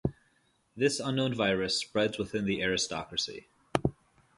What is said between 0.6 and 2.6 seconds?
This unknown virus spreads within